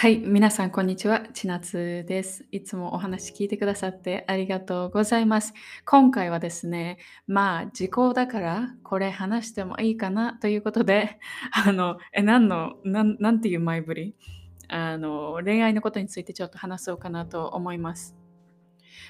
[0.00, 1.22] はい、皆さん、こんにちは。
[1.34, 2.46] ちなつです。
[2.52, 5.54] いつもお話聞いてくださってありがとうございます。
[5.84, 11.18] 今回はですね、まあ、時効だからこれ話してもいいかなということで、
[11.50, 14.14] あの、え、何の、なんなんていう前振り？
[14.68, 18.16] あの、恋愛のことについてちょっと話そうかなと思います。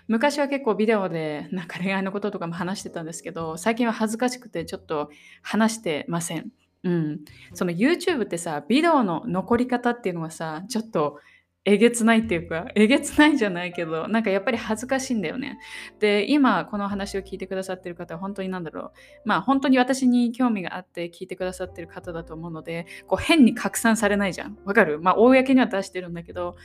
[0.06, 5.10] 昔は結構ビデオでなんか恋愛のこととかも話してたんですけど、最近は恥ずかしくてちょっと
[5.42, 6.50] 話してません。
[6.84, 7.20] うん。
[7.54, 11.18] その YouTube ってさ、ビデオの残り方っていうのはさ、ちょっと
[11.64, 15.58] えげつないっていうか、えげつないじゃないけど、なんかやっぱり恥ずかしいんだよね。
[15.98, 18.92] で、今この話を聞いてくださってる方は本当になんだろう。
[19.26, 24.56] まあ本当に私に興味があって聞いてくださってる方だと思うので、こう変に拡散されないじゃん。
[24.64, 24.98] わかる？
[24.98, 26.56] まあ公には出してるんだけど。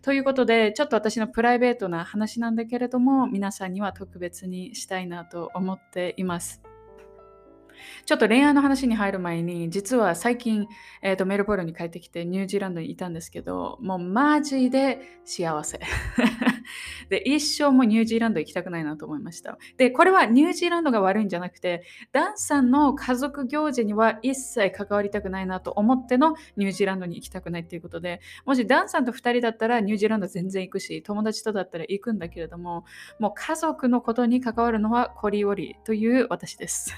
[0.00, 6.62] ということで、ちょっと私のプライベートな話なんだけれども、皆さんには特別にしたいなと思っています。
[8.04, 10.66] ちょっと恋愛の話に入る前に、実は最近、
[11.02, 15.80] えーと、メルボルンに帰ってきてニュージーランドにいたんですけど、もうマジで幸せ。
[17.08, 19.58] で、一生もニュージーランド行きたくないなと思いました。
[19.76, 32.84] で、これはニュージーランドが悪いんじゃなくて、ダンさんの家族行事には一切関わりたくないなと思ってのニュージーランドに行きたくないっていうことで、もしダンさんと2人だったらニュージーランド全然行くし、友達とだったら行くんだけれども、
[33.18, 36.94] もう家族のことに関わるのはコリオリという私です。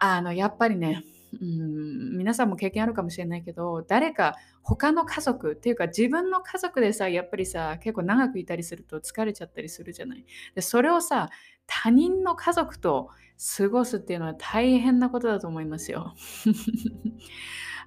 [0.00, 1.04] あの、やっぱりね、
[1.40, 10.24] うん、皆さんも経験あるかもしれないけど、誰か他の家族っていうか自分の家族でさ、やっぱりさ、結構長くいたりすると疲れちゃったりするじゃない。
[10.54, 11.30] で、それをさ、
[11.66, 13.10] 他人の家族と
[13.58, 16.14] 過ごすっていうのは大変なことだと思いますよ。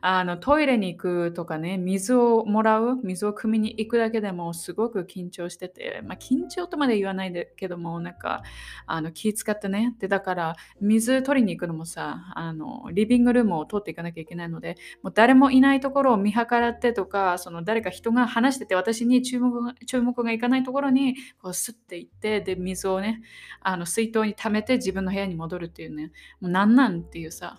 [0.06, 8.44] あのトイレに行くとかね、水をもらう、水を汲みに行くだけでもすごく緊張してて、まあ、緊張とまで言わないでけども、なんか
[8.86, 9.96] あの気使ってね。
[10.00, 23.22] で、だから水取りに行くのもさ、あのリビングルームを通っていかなきゃいけないので、もう誰もいないところを見計らってとか、その誰か人が話してて私に注目が注目がいかないところにこうスッて行って、で、水をね、
[23.62, 26.12] あの水筒に溜めて自分の部屋に戻るっていうね、
[26.42, 27.58] もうなんなんっていうさ。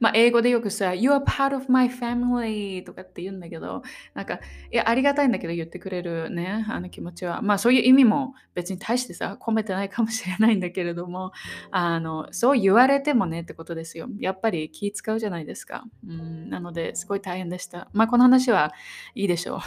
[0.00, 3.82] まあ、英語でよくさ、You are part of my family とかって言うんだけど、
[4.14, 7.42] なんか、いや、ありがたいんだけど言ってくれるね、あの気持ちは。
[7.42, 11.32] まあ、そういう意味も別に対してさ、込めてないかもしれないんだけれども、
[11.70, 14.08] あの、そう言われてもねってことですよ。
[14.18, 15.84] やっぱり気使うじゃないですか。
[16.06, 17.88] うん、なので、すごい大変でした。
[17.92, 18.72] まあ、この話は
[19.14, 19.60] いいでしょう。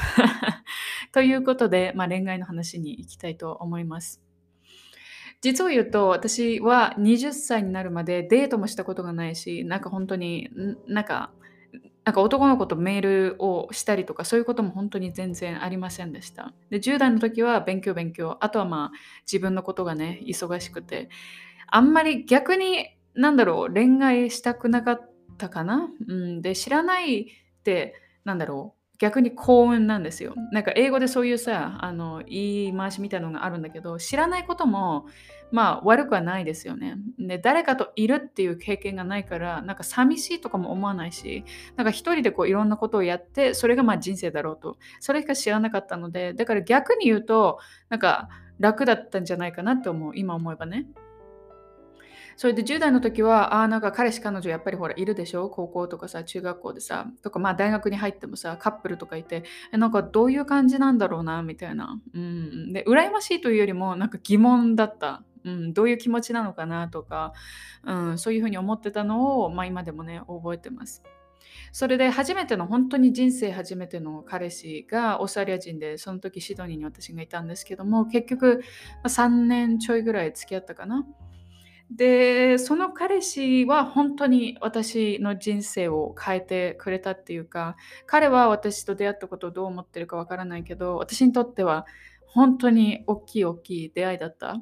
[1.12, 4.28] ということで、まあ、恋愛の話に行きたいと思います。
[5.41, 10.50] 実を言うと、私は20歳になるまでデートもしたことがないし、なんか本当に、
[10.88, 11.31] なんか、
[12.05, 16.53] なんか男の子とメールをしたりとかそういうことも本当に全然ありませんでした。
[16.72, 18.91] で10代の時は勉強勉強あとはまあ
[19.31, 21.09] 自分のことがね忙しくて
[21.67, 27.25] あんまり逆になんだろう恋愛したくなかったかな、うん、で知らないっ
[27.63, 30.34] てなんだろう逆に幸運なんですよ。
[30.52, 35.06] なんか英語でそういうさ、あの言い回しみたいのがあるんだけど、知らないことも
[35.52, 36.98] まあ悪くはないですよね。
[37.18, 41.46] で、誰かといるっていう経験がないから、なんか寂しいとかも思わないし、
[41.78, 44.78] なんか一人でこういろんなことをやって、それがまあ人生だろうと。
[45.00, 48.28] それしか知らなかったので、だから逆に言うと、なんか
[48.60, 50.88] 楽だったんじゃないかなって思う、今思えばね。
[52.39, 55.50] それで10代の時は、ああ、なんか彼氏彼女やっぱりほらいるでしょ？
[55.50, 62.00] 高校とかさ、中学校でさ、とかまあ大学に入ってもさ、カップルとかいて、えなんかどういう感じなんだろうな、みたいな。
[62.13, 62.72] うん。
[62.72, 65.22] で、羨ましいというよりも、なんか疑問だった。
[65.44, 66.88] うん、どういう気持ちなのかな？
[66.88, 67.33] とか、
[67.83, 71.03] うん、そういうふうに思ってたのを、まあ、今でもね、覚えてます。
[71.73, 78.61] それで初めての本当に人生初めての彼氏がオーストラリア人でその時シドニーに私がいたんですけども結局
[79.06, 81.06] 3年ちょいぐらい付き合ったかな？
[81.91, 91.88] で、その彼氏は本当に私の人生を変えてくれたっていうか、彼は私と出会ったことをどう思ってるかわからないけど、私にとっては
[92.27, 94.61] 本当に大きい大きい出会いだった。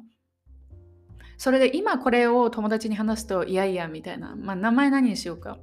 [1.36, 5.58] それで今これを友達に話すと、いやいやみたいな、まあ名前何にしようか。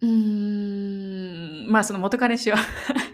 [0.00, 2.56] うーん、まあその元彼氏は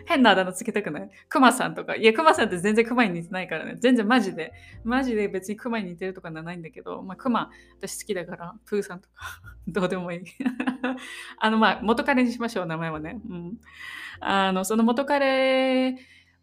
[0.08, 1.10] 変なあだ名つけたくない？
[1.28, 1.94] クマさんとか。
[1.94, 3.76] いや、クマさんって全然クマに似てないからね。
[3.78, 4.54] 全然マジで。
[4.82, 10.20] マジで別にクマに似てるとかなないんだけど、まあクマ私好きだから、プーさんとか どうでもいい。
[11.38, 13.20] あのまあ元彼にしましょう、名前はね。
[13.28, 13.58] うん。
[14.20, 15.94] あの、その元彼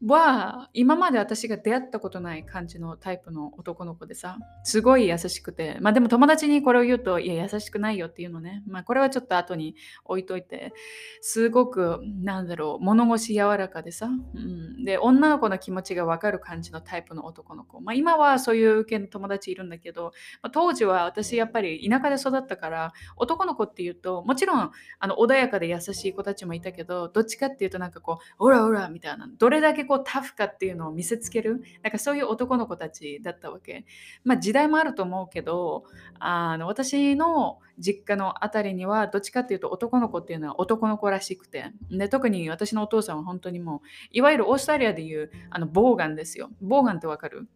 [0.03, 8.61] は、今まで私が出会ったことない感じのタイプの男の子でさ、すごい優しくて、まあでも友達にこれを言うと、いや、優しくないよっていうのね。
[8.67, 10.73] まあこれはちょっと後に置いといて、
[11.21, 17.79] すごく、なんだろう、物腰柔らかでさ、うん、で、女の子の気持ちがわかる感じのタイプの男の子。
[17.79, 20.11] まあ今はそういう系の友達いるんだけど、
[20.41, 33.85] まあ、当時は私やっぱり田舎で育ったから、男の子っていうと、もちろんあの穏やかで優しい子たちもいたけど、どっちかっていうとなんかこう、オラオラみたいな、どれだけこうタフかっていうのを見せつけるなんかそういう男の子たちだったわけ。
[34.23, 35.85] まあ時代もあると思うけど
[36.19, 46.49] あの私の実家の辺りにはどっちかっていうと男の子っていうのは男の子らしくてで特に私のお父さんは本当にもういわゆるオーストラリアでいうあのボーガンですよ。
[46.61, 47.47] ボーガンってわかる？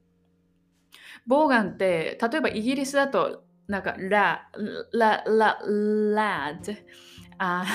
[1.27, 4.49] ボーガンって例えばイギリスだとなんかラ、
[4.93, 6.73] ラ、ラ、ラッド
[7.37, 7.65] あ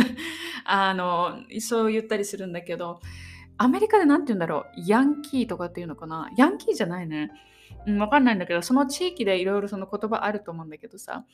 [0.64, 3.00] あのそう言ったりするんだけど
[3.62, 6.30] アメリカで何て言うんだろうヤンキーとかっていうのかな？
[6.34, 7.30] ヤンキーじゃないね。
[7.86, 11.24] うん、わかんないんだけど、その地域でいろいろその言葉あると思うんだけどさ、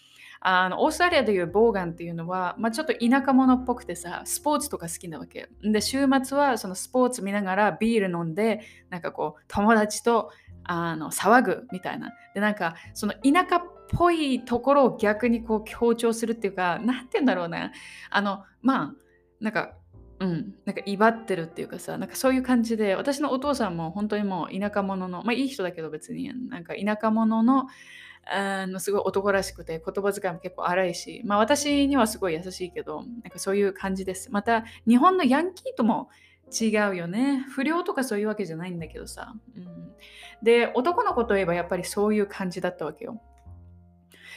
[0.40, 5.49] あのオーストラリアでいうボーガンっていうのは、まあ、ちょっと田舎者っぽくてさ、スポーツとか好きなわけ。
[5.62, 10.31] で、週末はそのスポーツ見ながらビール飲んで、なんかこう、友達と
[10.64, 12.12] あの騒ぐみたいな。
[12.34, 17.73] で、なんかその田舎っぽいところを逆にこう強調するっていうか、なんて言うんだろうね。
[18.11, 18.94] あの、まあ、
[19.40, 19.75] なんか
[20.19, 27.67] うん、なんか威張ってるっていうかさなんかそういう感じで私のお父さんも本当にもう田舎者のまあいい人だけど別になんか田舎者の
[28.29, 34.33] あのすごい男らしくて言葉遣いも結構荒いし、まあ、私にはすごい優しいけどなんかそういう感じです。
[34.33, 36.09] また日本のヤンキーとも
[36.53, 37.45] 違うよね。
[37.51, 39.93] 不良とかそういうわけじゃないんだけどさ、うん、
[40.43, 43.21] で男の子といえばやっぱりそういう感じだったわけよ。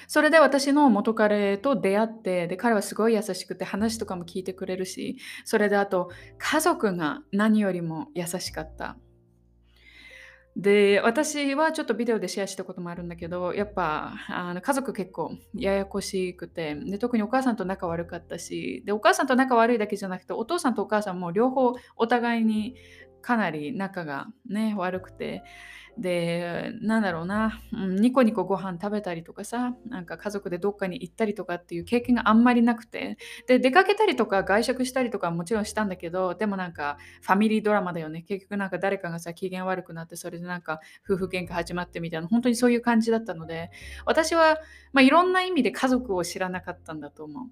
[0.10, 6.10] それで私の元彼と出会って、で、彼はすごい優しくて話とかも聞いてくれるし、それであと
[6.40, 8.98] 家族が何よりも優しかった。
[10.56, 22.74] で、私はちょっとビデオでシェアしたこともあるんだけど、やっぱあの家族結構ややこしくてで、特にお母さんと仲悪かったしで、お母さんと仲悪いだけじゃなくて、お父さんとお母さんも両方お互いに
[23.22, 25.44] かなり仲がね、悪くて、
[25.98, 33.18] で、なんだろうな、うん、ニコニコご飯食べたりとかさ、なんか家族でどっかに行ったりとかっていう経験があんまりなくて、
[33.48, 38.22] で、出かけたりとか外食したりとかもちろんしたんだけど、でもなんかファミリードラマだよね。
[38.22, 43.70] 結局なんか誰かがさ、機嫌悪くなって、それでなんか夫婦喧嘩始まってみたいな、本当にそういう感じだったので、
[44.06, 44.58] 私は、
[44.94, 47.50] まあ、いろんな意味で家族を知らなかったんだと思う。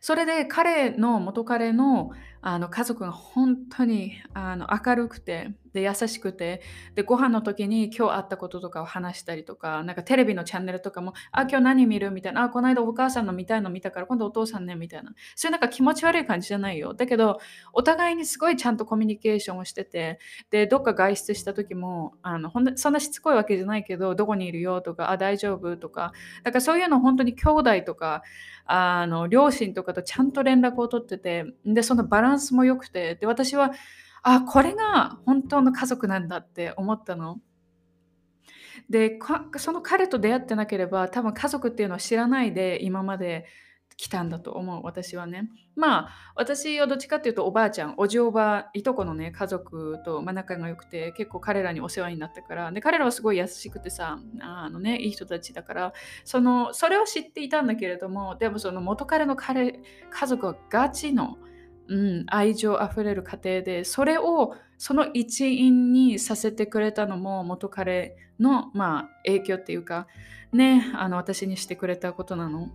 [0.00, 2.10] それで彼の元彼の
[2.50, 6.62] あの家族が本当にあの明るくてで優しくて
[6.94, 15.12] でご飯の時に今日あったこととかを話したりとかなんかテレビのチャンネルとかもあ今日何見るみたいなあこの間お母さんの見たいの見たから今度お父さんねみたいな。
[15.36, 16.94] そういうなんか気持ち悪い感じじゃないよ。
[16.94, 17.38] だけど
[17.74, 20.18] お互いにすごいちゃんとコミュニケーションをしてて
[20.48, 26.12] でどっか外出した時もあのほんそんなしつこいわけじゃないけどどこにいるよとかあ大丈夫とか
[26.44, 28.22] だからそういうの本当に兄弟とか
[28.64, 33.72] あの両親とかとちゃんと連絡を取っててでそのバランスも良くてで私は
[34.22, 37.40] あこれが本当の家族なんだって思ったの。
[38.88, 39.18] で
[39.56, 43.44] その彼と出会ってなければ多分家族っていうのは知らないで今まで
[43.98, 55.92] 来たんだと思う私はねまあ私はどっちかっていうとおばあちゃんおじおばいとこのね家族と、ま、仲が良くて結構彼らにお世話になったからで彼らはすごい優しくてさあのねいい人たちだから
[56.24, 59.80] そのそれは知っていたんだけれどもでもその元彼の彼
[60.10, 61.36] 家族はガチの
[61.88, 70.06] うん、愛情あふれる家庭でそれをその一因にさせてくれたのも元彼の、まあ、影響っていうか
[70.52, 72.70] ねあの私にしてくれたことなの。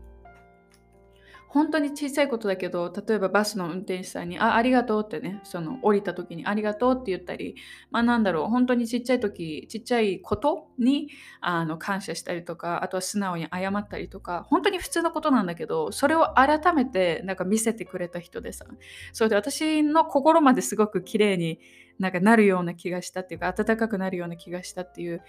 [1.53, 7.55] 本当に小さいことだけど例えばバスの運転手さんに「あありがとう」ってねその降りた時に「ありがとう」って言ったり
[7.91, 11.09] まあなんだろう本当にちっちゃい時ちっちゃいことに
[11.41, 18.65] あの感謝したりとかあとは素直に謝ったりとか本当に普通のことなんだけどそれを改めてなんか見せてくれた人でさ。
[19.11, 21.59] それで私の心まですごく綺麗に
[21.99, 25.21] なんかなるような気がしたっていうか温かくなるような気がしたっていう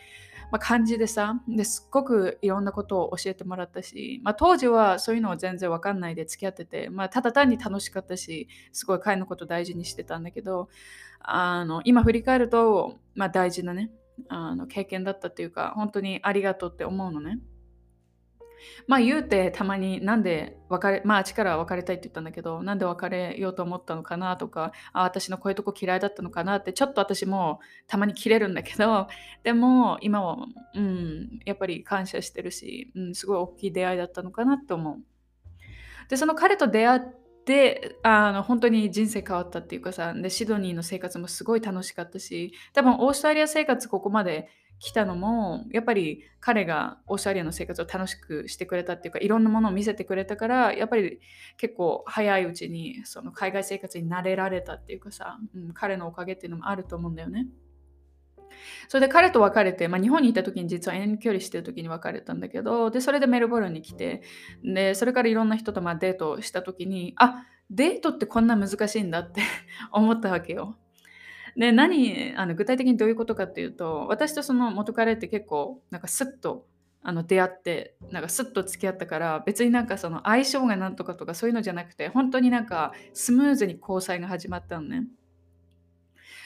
[0.50, 10.68] まあ、感じでさですっごくいろんなことを教えてもらったし、まあ、当時はそういうのは全然わかんないで付き合ってて、まあ、ただ単に楽しかったしすごい彼のこと大事にしてたんだけど
[11.20, 13.90] あの今振り返ると、まあ、大事なね
[14.28, 17.40] あの経験だったっていうか本当にありがとうって思うのね。
[18.86, 29.08] まあ言うてたまになんで別れ、まああっちから別れたいって言ったんだけど、なんで別れようと思ったのかなとか、あ私のこういうとこ嫌いだったのかなってちょっと私もたまに切れるんだけど、
[29.42, 35.02] でも今は、うん、やっぱり感謝してるし、うん、すごい大きい出会いだったのかなって思う。
[36.08, 37.00] で、その彼と出会っ
[37.44, 44.48] で、あの、本当に人生変わったっていうかさ、で、シドニーの生活もすごい楽しかったし、多分オーストラリア生活ここまで
[44.84, 51.20] 来たのも、やっぱり彼がオーストラリアの生活を楽しくしてくれたっていうか、いろんなものを見せてくれたから、やっぱり
[51.56, 57.46] 結構早いうちにその海外生活に慣れられたっていうかさ、うん、彼のおかげっていうのもあると思うんだよね。
[58.88, 64.20] それで彼と別れて、まあ、日本にいた時に実は遠距離してる時に別れたんだけど、で、それでメルボルンに来て、
[64.62, 69.40] で、それからいろんな人とまあデートした時に、あデートってこんな難しいんだって
[69.92, 70.76] 思ったわけよ。
[71.56, 76.66] で、何、あの具体的にどういうことかっていうと、私とその元彼って結構、なんかスッと
[77.06, 85.04] あの出会ってなんかスッと付き合ったから別になんかその相性がなんとかとかそういうのじゃなくて本当になんかスムーズに交際が始まったのね。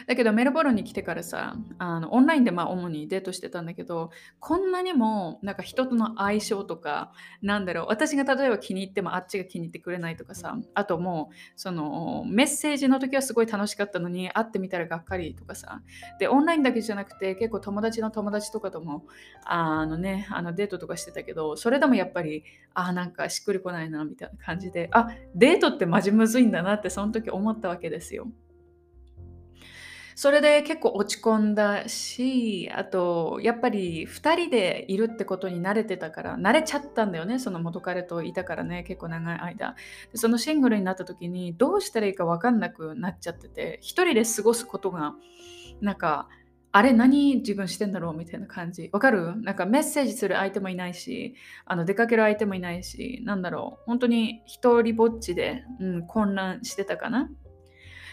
[0.09, 4.11] だけどメルボルンに来てからさあのオンラインでまあ主にデートしてたんだけど
[4.41, 7.13] こんなにもなんか人との相性とか
[7.43, 15.83] なんだろう私が例えば気に入ってもあっちが気に入ってくれないとかさあともうそのメッセージの時はすごい楽しかったのに会ってみたらがっかりとかさ
[16.19, 19.05] でオンラインだけじゃなくて結構友達の友達とかとも
[19.45, 28.27] あのねあのデートとかしてたけどそれでもやっぱりあなんかしっくりこないなみたいな感じであデートってマジむずいんだなってその時思ったわけですよ。
[30.21, 39.77] それで結構落ち込んだし、あと、やっぱり2人でいるってことに慣れてたから、慣れちゃったんだよね、その元彼といたからね、結構長い間。
[40.15, 45.15] そのシングルになった時に、どうしたらいいか分かんなくなっちゃってて、1人で過ごすことが、
[45.81, 46.29] なんか、
[46.73, 48.91] あれ何自分してんだろうみたいな感じ。
[48.93, 49.41] わかる？
[49.43, 53.85] なんかメッセージする相手もいないし、あの出かける相手もいないし、なんだろう。
[53.87, 57.31] 本当に一人ぼっちで、うん、混乱してたかな。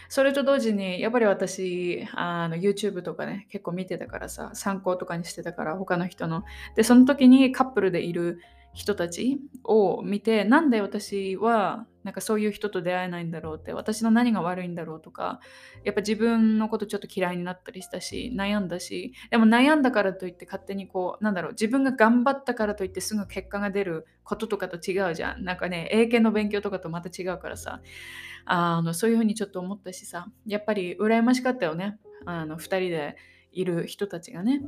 [0.08, 6.44] それと同時に、やっぱり私、あの YouTube とかね、結構見てたからさ、参考とかにしてたから、他の人の。
[6.74, 8.40] で、その時にカップルでいる
[8.76, 15.40] 人たちを見て、なんで私はなんかそういう人と出会えないんだろうって私の何が悪いんだろうとか
[15.82, 25.42] やっぱ自分のことちょっと嫌いになったりしたし悩んだしでも悩んだからといって勝手にこうなんだろう自分が頑張ったからといってすぐ結果が出ることとかと違うじゃん。
[25.42, 27.80] なんかね英検の勉強とかとまた違うからさ。
[28.48, 30.28] あのそういうふうにちょっと思ったしさ。
[30.46, 31.98] やっぱり羨ましかったよね。
[32.24, 33.16] あの2人で
[33.50, 34.62] いる人たちがね。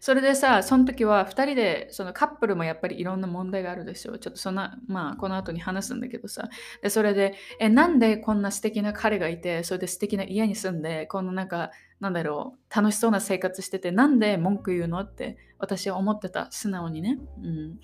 [0.00, 4.18] それでさ、その時は2人で、そのカップルもやっぱりいろんな問題があるでしょう。
[4.18, 6.48] ちょっとそんな、まあ、この後に話すんだけどさ。
[6.82, 17.18] で、それで、え、なんでこんな素敵な彼がいて、それで素敵な家に住んで、このなんか、なんだろう、楽しそうな生活してて、なんで文句言うのって私は思ってた、素直にね。
[17.42, 17.78] うん。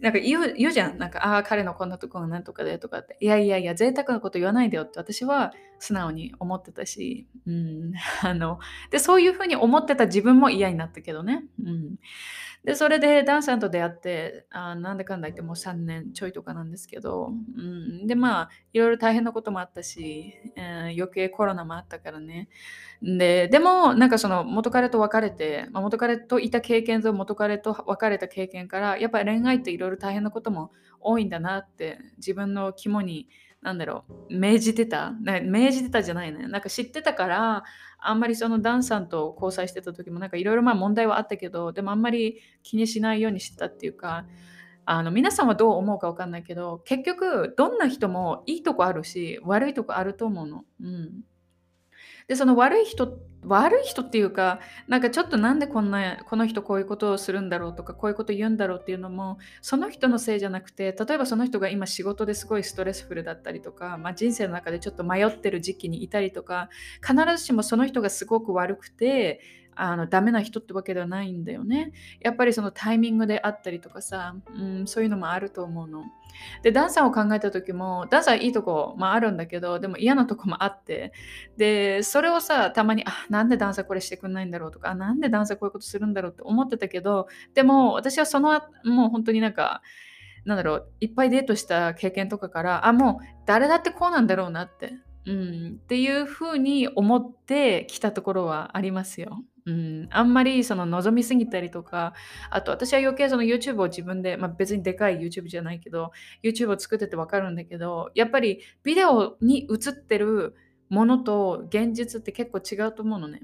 [0.00, 0.98] なんか言う言うじゃん。
[0.98, 3.16] なんか、ああ、彼のこんなとこがなんとかでとかって。
[3.20, 7.92] いやいやいや、贅沢なこと言わないでよって私は素直に思ってたし、うん。
[8.22, 8.58] あの、
[8.90, 11.44] で、そういうふうに思ってた自分も嫌になったけどね。
[11.62, 11.96] うん。
[12.64, 22.48] で、それでダンさんと出会って、あなんでかんだ言ってもう3年ちょいとかなんですけど、うん、で、まあ、いろいろ大変なこともあったし、えー、余計コロナもあったからね。
[23.02, 33.28] で、でも、なんかその元彼と別れて、まあ、元彼といた経験と元彼と別れた経験から、やっぱり恋愛っていろいろ大変なことも多いんだなって自分の肝に
[33.62, 36.48] なんだろう、命じてた命じてたじゃないね。
[36.48, 37.62] なんか知ってたから、
[38.00, 44.26] あんまりそのダンさんと交際してた時もなんかいろいろまあ問題はあったけど、でもあんまり気にしないようにしてたっていうか、
[44.84, 50.64] あの皆さんはどう思うか分かんないけど、結局どんな人もいいとこあるし、悪いとこあると思うの。
[50.80, 51.24] うん。
[52.26, 66.70] で、その悪い人、悪い人っていうか、なんかちょっとなんでこんな、この人こういうことをするんだろうとか、こういうこと言うんだろうっていうのも、その人のせいじゃなくて、例えばその人が今仕事ですごいストレスフルだったりとか、まあ、人生の中でちょっと迷ってる時期にいたりとか、
[67.06, 69.40] 必ずしもその人がすごく悪くて、
[69.76, 71.92] あのダメな人ってわけではないんだよね。
[72.20, 76.04] やっぱりそのタイミングであったりとかさ、うん、そういうのもあると思うの。
[76.62, 81.12] で、ダンサーを考えた時も、ダンサーいいとこ、まあ、るんだけど、でも嫌なとこもあって、
[81.56, 88.50] で、それをさ、たまに、あ、なんでダンサーこれしてくんないんだろうとか、あなんでダンサーこういうことするんだろうって思ってたけど、でも私はその、
[88.84, 89.82] もう本当になんか、
[90.44, 94.92] なんだろう、いっぱいデートした経験とかから、あ、もう誰だってこうなんだろうなって、
[95.26, 99.42] うん、っていうふうに思ってきたところはありますよ。
[99.66, 102.12] うん、あんまりその望みすぎたりとか、
[102.50, 110.54] あと私は余計その YouTube を自分で、まあ、別にでかい YouTube じゃないけど、YouTube を作ってて分かるんだけど、やっぱりビデオに映ってる
[110.90, 113.40] ものと現実って結構違うと思うのね。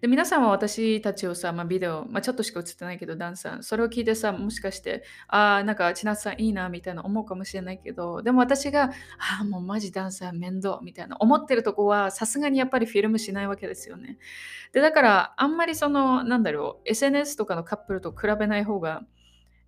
[0.00, 14.18] で、皆さんは私たちをさ、まあ、ビデオ、まあ、ちょっとしか映ってないけど、ダンさん、それを聞いてさ、もしかして、ああ、なんか、千夏さんいいな、みたいな思うかもしれないけど、でも私が、ああ、もうマジダンサー面倒、みたいな思ってるとこは、さすがにやっぱりフィルムしないわけですよね。
[14.72, 19.02] で、だから、あんまりその、なんだろう、SNS とかのカップルと比べない方が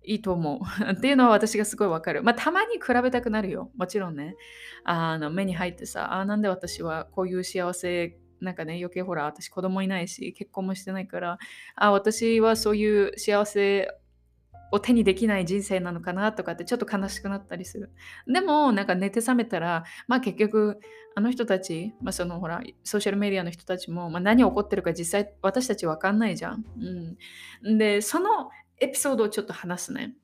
[0.03, 0.59] いいと思う。
[0.93, 2.23] っていうのは私がすごいわかる。
[2.23, 3.71] まあ、たまに比べたくなるよ。
[3.75, 4.35] もちろんね。
[4.83, 11.39] あの目に入ってさ、ああなんで私はこういう幸せ、なんかね、余計ほら、私子供いないし、結婚もしてないから、
[11.75, 13.89] あ私はそういう幸せ
[14.71, 17.91] を手にできない人生なのかなとかってちょっと悲しくなったりする。
[18.27, 20.79] でも、なんか寝て覚めたら、まあ結局、
[21.15, 26.65] あの人たち、まあそのほら、ソーシャルメディアの人たちも、まあ、何起こってるか実際私たちわかんないじゃん。
[27.63, 27.77] うん。
[27.77, 30.15] で、そのエピソードをちょっと話すね。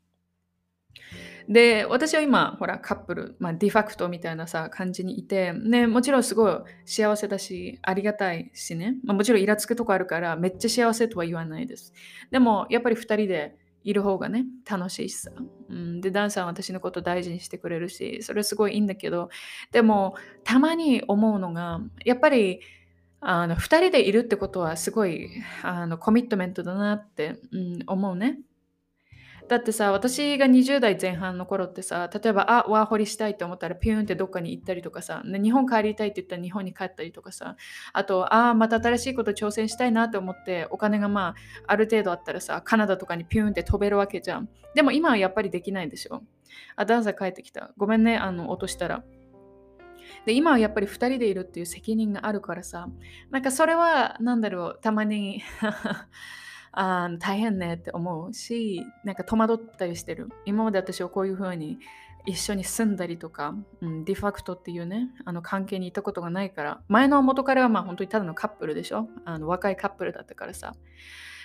[1.49, 6.53] で、私は今、ほら、カップル、まあ、 de facto みたいなさ、感じにいて、ね、もちろんすごい
[6.85, 11.91] 幸せだし、ありがたいしね、まあ、もちろんイラつくとこあるから、めっちゃ幸せとは言わないです。
[12.29, 15.31] でも、やっぱり2人でいる方がね、楽しいしさ。
[15.69, 19.29] うん、で、ダンさんは私のこと大事にしてくれるし、それすごいいいんだけど、
[19.71, 20.13] でも、
[20.43, 22.59] たまに思うのが、やっぱり、
[23.21, 25.29] あの2人でいるってことはすごい
[25.61, 28.39] あのコミットメントだなって、うん、思うね。
[29.49, 37.55] だってさ、私が20代前半の頃ってさ、例えば、あ、ワーホリしたいと思ったらピューンってどっかに行ったりとかさ、日本帰りたいって言ったら日本に帰ったりとかさ、
[37.91, 44.49] あと、あ、また新しいこと挑戦したいなと思って、お金がまあ、ある程度あったらさ、カナダとかにピューンって飛べるわけじゃん。
[44.75, 46.21] でも今はやっぱりできないでしょ。
[46.75, 47.71] あ、ダンさん帰ってきた。
[47.75, 49.03] ごめんね、あの、落としたら。
[50.25, 52.89] で今はやっぱり2人でいるっていう責任があるからさ
[53.29, 55.43] なんかそれは何だろうたまに
[56.71, 60.29] あ大変ねって思うしなんか戸惑ったりしてる。
[60.45, 61.79] 今まで私はこういうふうに
[62.25, 69.07] 一緒に住んだりとか、うん、 de facto っていうねあの関係にいたことがないから前の元彼はまあ本当にただのカップルでしょ？
[69.25, 70.73] あの若いカップルだったからさ。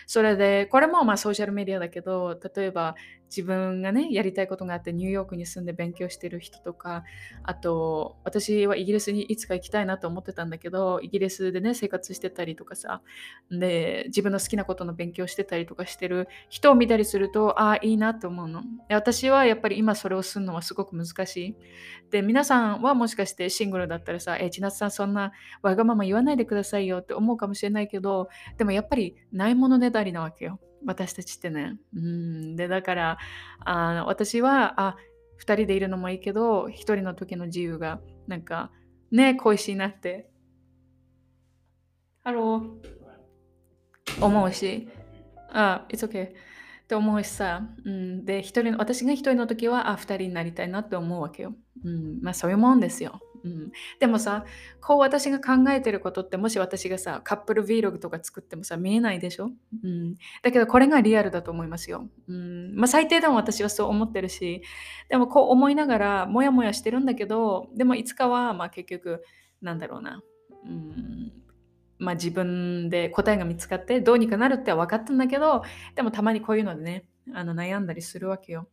[0.07, 2.95] それでこれもまあソーシャルメディアだけど例えば
[3.35, 7.05] 自分がねやりたいことがあってニューヨークに住んで勉強してる人とか
[7.43, 13.03] あと私はイギリスにいつか行きたいなと思ってたんだけどイギリスでね生活してたりとかさ
[13.51, 18.63] で自分の好きなことの勉強してたりとかしてる人を見たりするとああいいなと思うの。
[18.89, 21.57] 私はやっぱり今それをするのはすごく難しい。
[22.11, 30.61] で皆さんはもしかしてシングルだったらさえ千夏さんそんなわがまま言わないでくださいよって思うかもしれないけどでもやっぱりないものねだりなわけよ。
[30.85, 31.79] 私たちってね。
[31.95, 33.19] うん、で、だから、
[33.65, 34.97] あ私は、あ、
[35.41, 38.71] 2人でいるのもいいけど、1人の時の自由が、なんか、
[39.11, 40.31] ね、恋しいなって、
[42.23, 44.89] hello、思うし、
[45.51, 46.33] あ、it's OK っ
[46.87, 51.55] て思うしさ、うん、で、一人私が1人の時は、あ、2人になりたいなって思うわけよ。
[51.85, 53.21] うん、まあそういうもんですよ。
[53.45, 54.47] うん、でもさ
[54.81, 59.51] こう私が考えてることってもし私がさカップル Vlog とか作ってもさ見えないでしょ、
[59.85, 62.75] うん、だけどこれがリアルだと思いますよ、うん。
[62.75, 64.63] まあ、最低でも私はそう思ってるし
[65.09, 69.23] でもこう思いながらモヤモヤしてるんだけどでもいつかはまあ結局
[69.61, 70.23] なんだろうな、
[70.65, 71.33] うん。
[71.99, 75.63] まあ、自分で答えが見つかってどうにかなるって分かったんだけど
[75.95, 78.69] でもたまにこういうのでねあの悩んだりするわけよ。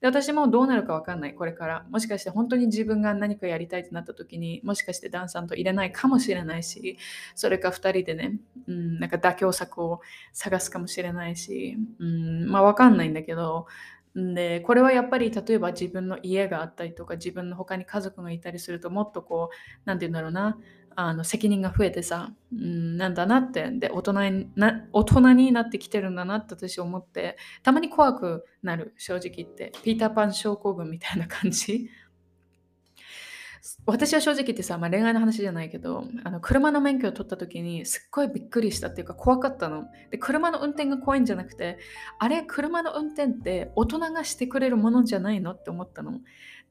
[0.00, 1.86] で私もどうなるか分かんないこれから。
[1.90, 6.98] もしかして本当に自分が何かやりたいってなった時にもしかしてダンさんと入れないかもしれないし
[7.34, 10.00] それか2人でね、うん、なんか妥協策を
[10.32, 13.66] 探すかもしれないし、うん、まあ分かんないんだけど
[14.14, 20.58] でこれはやっぱり例えば自分の家があったりとか自分の他に家族がいたりするともっとこう何て言うんだろうな
[20.98, 23.70] あの責任が増えてさ、うん、なんだなって。
[23.70, 29.72] で大人にな大人になってきてるんだなって私思ってたまに怖くなる正直言って。
[29.84, 31.90] ピーターパン症候群みたいな感じ。
[33.84, 39.84] 私は正直言ってさ、まあ、恋愛の話じゃないけどあの車の免許を取った時にすっごいびっくりしたっていうか怖かったの。
[40.10, 41.78] で車の運転が怖いんじゃなくて
[42.18, 46.20] あれ車の運転って大人がしてくれるものじゃないのって思ったの。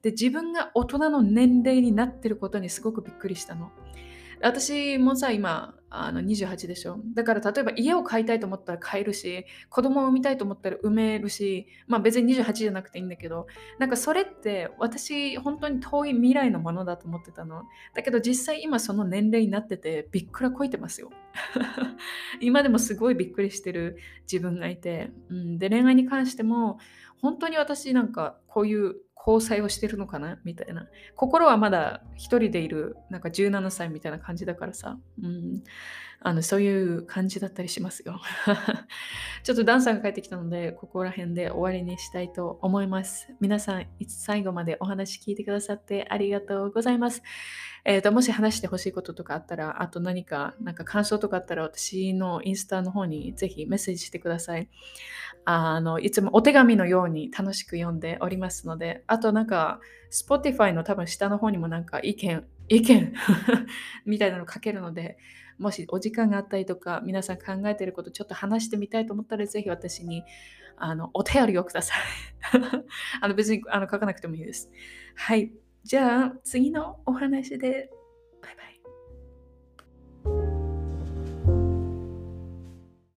[0.02, 3.70] で自分が大人の年齢になってることにすごくびっくりしたの。
[4.42, 7.00] 私もさ、今、あの28でしょ。
[7.14, 13.46] だから例えば家を買いたいと思ったら買えるし、子供を産みたいと思ったら産めるし、まあ別に28じゃなくていいんだけど、
[13.78, 17.62] なんかそれって私本当に遠い未来のものだと思ってたの。
[17.94, 21.10] だけど実際今その年齢になっててびっくらこいてますよ。
[22.40, 23.96] 今でもすごいびっくりしてる
[24.30, 26.78] 自分がいて、うん、で恋愛に関しても
[27.22, 28.96] 本当に私なんかこういう
[29.26, 30.38] 交際をしてるのかな？
[30.44, 30.86] みたいな。
[31.16, 34.98] 心はまだ一人でいる、なんか17歳みたいな感じだからさ。
[35.22, 35.62] うん。
[36.20, 38.20] あの、そういう感じだったりしますよ。
[39.44, 43.34] ちょっとダンさんが帰ってきたので、ここら辺で終わりにしたいと思います。
[43.40, 47.22] 皆さん、いつ最後までお話聞いてくださってありがとうございます。
[47.84, 54.68] えーと、もし話してほしいこととかあったら、あと何か、なんか感想とかあったら、私のインスタの方にぜひメッセージしてください。
[55.44, 59.78] あの、いつもお手紙のように楽しく読んでおりますので、あとなんか、
[60.10, 63.14] Spotify の多分下の方にもなんか意見、意見
[64.04, 65.16] みたいなの書けるので、
[65.58, 70.22] もしお時間があったりとか、皆さん考えていることちょっと話してみたいと思ったら、ぜひ私に
[70.76, 71.98] あのお便りをください。
[73.20, 74.70] あの別にあの書かなくてもいいです。
[75.14, 75.52] はい。
[75.84, 77.90] じゃあ、次のお話で、
[78.42, 78.75] バイバイ。